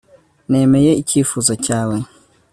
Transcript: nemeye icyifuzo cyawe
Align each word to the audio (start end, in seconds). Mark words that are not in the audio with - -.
nemeye 0.49 0.91
icyifuzo 1.01 1.53
cyawe 1.65 1.97